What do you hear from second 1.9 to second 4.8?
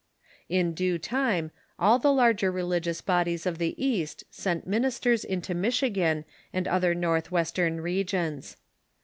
the larger religious bodies of the East sent